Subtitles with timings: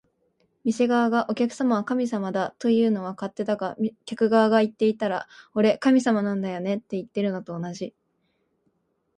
[0.63, 3.77] 店側が「お客様は神様だ」というのは勝手だが、
[4.07, 7.93] 客側が言っていたら「俺、神様なんだよね」っていってるのと同じ